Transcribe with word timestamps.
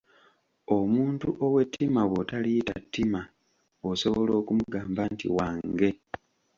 Omuntu 0.77 1.27
ow’ettima 1.45 2.01
bw'otaliyita 2.09 2.75
ttima, 2.83 3.21
osobola 3.89 4.31
okumugamba 4.41 5.01
nti 5.13 5.27
wa 5.35 5.47
nge. 5.67 5.89